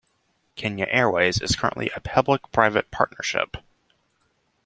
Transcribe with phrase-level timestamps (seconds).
[0.55, 3.57] Kenya Airways is currently a public-private partnership.